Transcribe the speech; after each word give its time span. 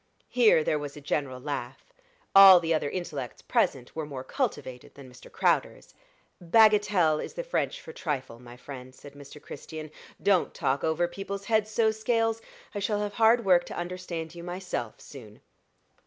Here 0.29 0.63
there 0.63 0.79
was 0.79 0.97
a 0.97 0.99
general 0.99 1.39
laugh. 1.39 1.85
All 2.35 2.59
the 2.59 2.73
other 2.73 2.89
intellects 2.89 3.43
present 3.43 3.95
were 3.95 4.03
more 4.07 4.23
cultivated 4.23 4.95
than 4.95 5.07
Mr. 5.07 5.31
Crowder's. 5.31 5.93
"Bagatelle 6.41 7.19
is 7.23 7.35
the 7.35 7.43
French 7.43 7.79
for 7.79 7.93
trifle, 7.93 8.39
my 8.39 8.57
friend," 8.57 8.95
said 8.95 9.13
Mr. 9.13 9.39
Christian. 9.39 9.91
"Don't 10.19 10.55
talk 10.55 10.83
over 10.83 11.07
people's 11.07 11.45
heads 11.45 11.69
so, 11.69 11.91
Scales. 11.91 12.41
I 12.73 12.79
shall 12.79 13.01
have 13.01 13.13
hard 13.13 13.45
work 13.45 13.63
to 13.65 13.77
understand 13.77 14.33
you 14.33 14.43
myself 14.43 14.99
soon." 14.99 15.39